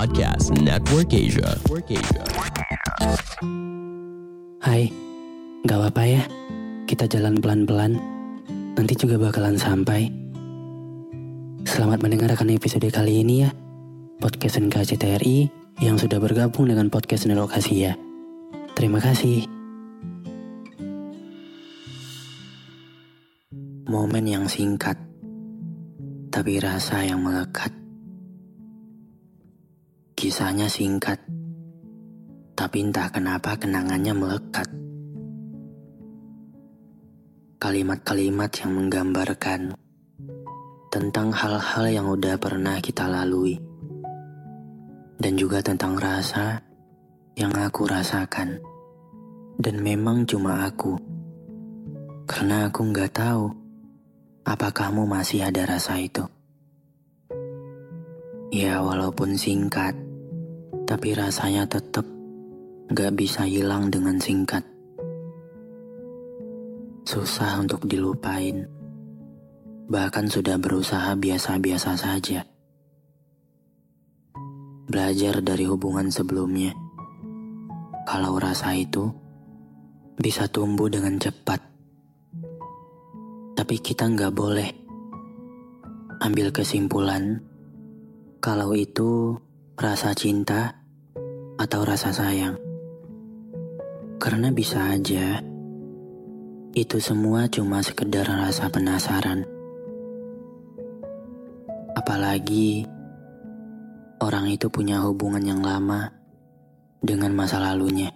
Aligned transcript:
Podcast 0.00 0.56
Network 0.64 1.12
Asia. 1.12 1.60
Asia. 1.92 2.24
Hai, 4.64 4.88
gak 5.68 5.76
apa-apa 5.76 6.02
ya. 6.08 6.24
Kita 6.88 7.04
jalan 7.04 7.36
pelan-pelan. 7.36 8.00
Nanti 8.80 8.96
juga 8.96 9.20
bakalan 9.20 9.60
sampai. 9.60 10.08
Selamat 11.68 12.00
mendengarkan 12.00 12.48
episode 12.48 12.88
kali 12.88 13.20
ini 13.20 13.44
ya. 13.44 13.52
Podcast 14.16 14.56
NKCTRI 14.64 15.52
yang 15.84 16.00
sudah 16.00 16.16
bergabung 16.16 16.72
dengan 16.72 16.88
podcast 16.88 17.28
Nelokasi 17.28 17.84
ya. 17.84 17.92
Terima 18.72 19.04
kasih. 19.04 19.44
Momen 23.84 24.24
yang 24.24 24.48
singkat, 24.48 24.96
tapi 26.32 26.56
rasa 26.56 27.04
yang 27.04 27.20
melekat. 27.20 27.79
Kisahnya 30.20 30.68
singkat, 30.68 31.16
tapi 32.52 32.84
entah 32.84 33.08
kenapa 33.08 33.56
kenangannya 33.56 34.12
melekat. 34.12 34.68
Kalimat-kalimat 37.56 38.52
yang 38.60 38.76
menggambarkan 38.76 39.72
tentang 40.92 41.32
hal-hal 41.32 41.88
yang 41.88 42.04
udah 42.12 42.36
pernah 42.36 42.76
kita 42.84 43.08
lalui. 43.08 43.56
Dan 45.16 45.40
juga 45.40 45.64
tentang 45.64 45.96
rasa 45.96 46.68
yang 47.32 47.56
aku 47.56 47.88
rasakan. 47.88 48.60
Dan 49.56 49.80
memang 49.80 50.28
cuma 50.28 50.68
aku. 50.68 51.00
Karena 52.28 52.68
aku 52.68 52.92
nggak 52.92 53.16
tahu 53.16 53.48
apa 54.44 54.68
kamu 54.68 55.08
masih 55.08 55.48
ada 55.48 55.64
rasa 55.64 55.96
itu. 55.96 56.28
Ya 58.52 58.84
walaupun 58.84 59.40
singkat, 59.40 60.09
tapi 60.90 61.14
rasanya 61.14 61.70
tetap 61.70 62.02
gak 62.90 63.14
bisa 63.14 63.46
hilang 63.46 63.94
dengan 63.94 64.18
singkat. 64.18 64.66
Susah 67.06 67.62
untuk 67.62 67.86
dilupain. 67.86 68.66
Bahkan 69.86 70.26
sudah 70.26 70.58
berusaha 70.58 71.14
biasa-biasa 71.14 71.94
saja. 71.94 72.42
Belajar 74.90 75.38
dari 75.46 75.70
hubungan 75.70 76.10
sebelumnya. 76.10 76.74
Kalau 78.02 78.34
rasa 78.42 78.74
itu 78.74 79.14
bisa 80.18 80.50
tumbuh 80.50 80.90
dengan 80.90 81.22
cepat. 81.22 81.62
Tapi 83.54 83.76
kita 83.78 84.10
nggak 84.10 84.34
boleh 84.34 84.68
ambil 86.18 86.50
kesimpulan 86.50 87.46
kalau 88.42 88.74
itu 88.74 89.38
rasa 89.78 90.18
cinta 90.18 90.79
atau 91.60 91.84
rasa 91.84 92.08
sayang. 92.08 92.56
Karena 94.16 94.48
bisa 94.48 94.96
aja 94.96 95.44
itu 96.72 96.96
semua 97.04 97.52
cuma 97.52 97.84
sekedar 97.84 98.24
rasa 98.24 98.72
penasaran. 98.72 99.44
Apalagi 101.92 102.88
orang 104.24 104.48
itu 104.48 104.72
punya 104.72 105.04
hubungan 105.04 105.44
yang 105.44 105.60
lama 105.60 106.08
dengan 107.04 107.36
masa 107.36 107.60
lalunya. 107.60 108.08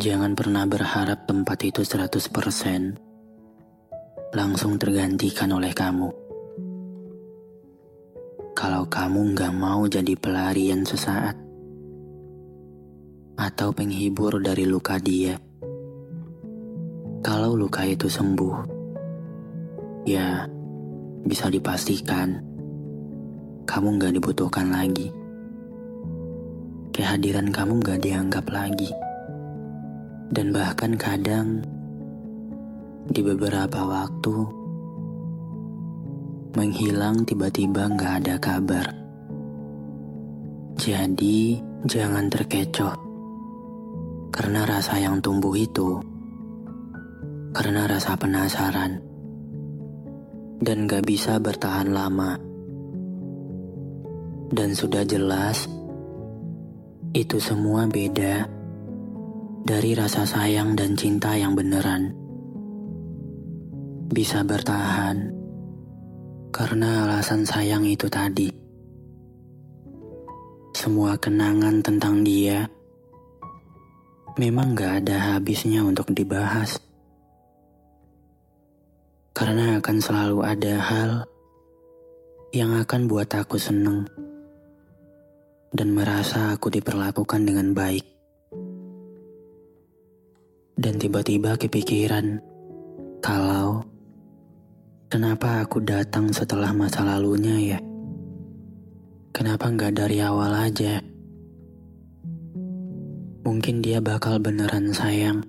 Jangan 0.00 0.32
pernah 0.32 0.64
berharap 0.64 1.28
tempat 1.28 1.60
itu 1.60 1.84
100% 1.84 4.32
langsung 4.32 4.80
tergantikan 4.80 5.52
oleh 5.52 5.76
kamu. 5.76 6.23
Kalau 8.54 8.86
kamu 8.86 9.34
nggak 9.34 9.50
mau 9.50 9.82
jadi 9.90 10.14
pelarian 10.14 10.86
sesaat 10.86 11.34
atau 13.34 13.74
penghibur 13.74 14.38
dari 14.38 14.62
luka 14.62 14.94
dia, 15.02 15.34
kalau 17.18 17.58
luka 17.58 17.82
itu 17.82 18.06
sembuh, 18.06 18.56
ya 20.06 20.46
bisa 21.26 21.50
dipastikan 21.50 22.38
kamu 23.66 23.98
nggak 23.98 24.22
dibutuhkan 24.22 24.70
lagi. 24.70 25.10
Kehadiran 26.94 27.50
kamu 27.50 27.82
nggak 27.82 28.06
dianggap 28.06 28.46
lagi, 28.54 28.94
dan 30.30 30.54
bahkan 30.54 30.94
kadang 30.94 31.58
di 33.10 33.18
beberapa 33.18 33.82
waktu 33.82 34.63
menghilang 36.54 37.26
tiba-tiba 37.26 37.90
nggak 37.90 38.12
ada 38.22 38.34
kabar. 38.38 38.86
Jadi 40.78 41.58
jangan 41.86 42.30
terkecoh 42.30 42.94
karena 44.34 44.66
rasa 44.66 44.98
yang 44.98 45.22
tumbuh 45.22 45.54
itu 45.54 46.02
karena 47.54 47.86
rasa 47.86 48.18
penasaran 48.18 48.98
dan 50.58 50.90
gak 50.90 51.06
bisa 51.06 51.38
bertahan 51.38 51.90
lama. 51.94 52.38
Dan 54.54 54.74
sudah 54.74 55.02
jelas 55.02 55.66
itu 57.14 57.38
semua 57.38 57.86
beda 57.86 58.46
dari 59.62 59.94
rasa 59.94 60.26
sayang 60.26 60.74
dan 60.74 60.94
cinta 60.94 61.34
yang 61.34 61.54
beneran 61.54 62.14
bisa 64.10 64.42
bertahan 64.46 65.43
karena 66.54 67.02
alasan 67.02 67.42
sayang 67.42 67.82
itu 67.82 68.06
tadi. 68.06 68.46
Semua 70.70 71.18
kenangan 71.18 71.82
tentang 71.82 72.22
dia 72.22 72.70
memang 74.38 74.78
gak 74.78 75.02
ada 75.02 75.34
habisnya 75.34 75.82
untuk 75.82 76.14
dibahas. 76.14 76.78
Karena 79.34 79.82
akan 79.82 79.98
selalu 79.98 80.38
ada 80.46 80.74
hal 80.78 81.10
yang 82.54 82.78
akan 82.78 83.10
buat 83.10 83.26
aku 83.34 83.58
seneng 83.58 84.06
dan 85.74 85.90
merasa 85.90 86.54
aku 86.54 86.70
diperlakukan 86.70 87.42
dengan 87.42 87.74
baik. 87.74 88.06
Dan 90.78 91.02
tiba-tiba 91.02 91.58
kepikiran 91.58 92.38
kalau 93.18 93.93
Kenapa 95.14 95.62
aku 95.62 95.78
datang 95.78 96.34
setelah 96.34 96.74
masa 96.74 97.06
lalunya 97.06 97.54
ya? 97.54 97.78
Kenapa 99.30 99.70
nggak 99.70 99.94
dari 99.94 100.18
awal 100.18 100.50
aja? 100.58 100.98
Mungkin 103.46 103.78
dia 103.78 104.02
bakal 104.02 104.42
beneran 104.42 104.90
sayang. 104.90 105.46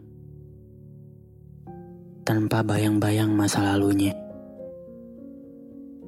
Tanpa 2.21 2.61
bayang-bayang 2.61 3.33
masa 3.33 3.65
lalunya. 3.65 4.13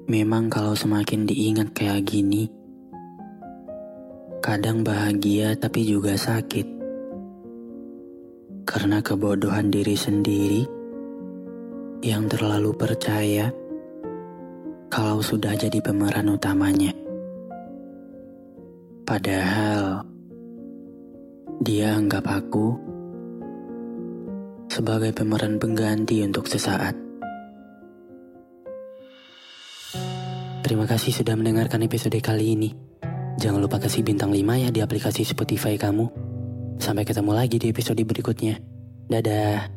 Memang 0.06 0.54
kalau 0.54 0.78
semakin 0.78 1.26
diingat 1.26 1.74
kayak 1.74 2.06
gini, 2.06 2.46
kadang 4.38 4.86
bahagia 4.86 5.58
tapi 5.58 5.82
juga 5.82 6.14
sakit. 6.14 6.70
Karena 8.70 9.02
kebodohan 9.02 9.74
diri 9.74 9.98
sendiri 9.98 10.77
yang 12.02 12.30
terlalu 12.30 12.74
percaya 12.78 13.50
kalau 14.88 15.20
sudah 15.20 15.54
jadi 15.58 15.82
pemeran 15.82 16.30
utamanya. 16.32 16.94
Padahal 19.08 20.04
dia 21.64 21.96
anggap 21.96 22.28
aku 22.28 22.76
sebagai 24.68 25.16
pemeran 25.16 25.58
pengganti 25.58 26.22
untuk 26.22 26.46
sesaat. 26.46 26.94
Terima 30.68 30.84
kasih 30.84 31.16
sudah 31.16 31.40
mendengarkan 31.40 31.88
episode 31.88 32.20
kali 32.20 32.60
ini. 32.60 32.70
Jangan 33.40 33.64
lupa 33.64 33.80
kasih 33.80 34.04
bintang 34.04 34.36
5 34.36 34.68
ya 34.68 34.70
di 34.74 34.84
aplikasi 34.84 35.24
Spotify 35.24 35.80
kamu. 35.80 36.12
Sampai 36.78 37.08
ketemu 37.08 37.32
lagi 37.32 37.56
di 37.56 37.72
episode 37.72 38.04
berikutnya. 38.04 38.60
Dadah. 39.08 39.77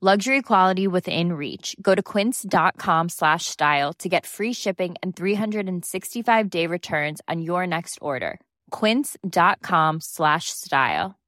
Luxury 0.00 0.40
quality 0.40 0.88
within 0.88 1.36
reach. 1.36 1.76
Go 1.76 1.92
to 1.92 2.00
quince.com 2.00 3.12
slash 3.12 3.44
style 3.52 3.92
to 4.00 4.08
get 4.08 4.24
free 4.24 4.56
shipping 4.56 4.96
and 5.04 5.12
365 5.12 6.48
day 6.48 6.64
returns 6.64 7.20
on 7.28 7.42
your 7.42 7.68
next 7.68 8.00
order. 8.00 8.40
Quince.com 8.72 10.00
slash 10.00 10.48
style. 10.56 11.20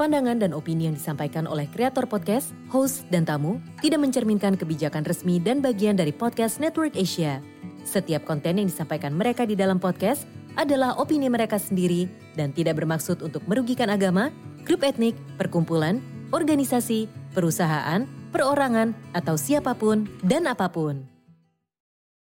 Pandangan 0.00 0.40
dan 0.40 0.56
opini 0.56 0.88
yang 0.88 0.96
disampaikan 0.96 1.44
oleh 1.44 1.68
kreator 1.68 2.08
podcast, 2.08 2.56
host, 2.72 3.04
dan 3.12 3.28
tamu 3.28 3.60
tidak 3.84 4.08
mencerminkan 4.08 4.56
kebijakan 4.56 5.04
resmi 5.04 5.36
dan 5.36 5.60
bagian 5.60 6.00
dari 6.00 6.16
podcast 6.16 6.64
Network 6.64 6.96
Asia. 6.96 7.44
Setiap 7.84 8.24
konten 8.24 8.56
yang 8.56 8.72
disampaikan 8.72 9.12
mereka 9.12 9.44
di 9.44 9.52
dalam 9.52 9.76
podcast 9.76 10.24
adalah 10.54 10.98
opini 10.98 11.30
mereka 11.30 11.58
sendiri 11.58 12.10
dan 12.34 12.50
tidak 12.50 12.82
bermaksud 12.82 13.22
untuk 13.22 13.42
merugikan 13.46 13.90
agama, 13.90 14.34
grup 14.66 14.82
etnik, 14.82 15.14
perkumpulan, 15.38 16.02
organisasi, 16.34 17.06
perusahaan, 17.34 18.06
perorangan, 18.34 18.94
atau 19.14 19.38
siapa 19.38 19.78
pun 19.78 20.10
dan 20.26 20.50
apa 20.50 20.66
pun. 20.70 21.13